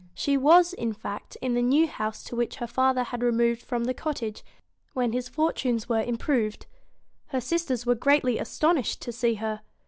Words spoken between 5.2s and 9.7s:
fortunes were improved. Her sisters were greatly astonished to see her.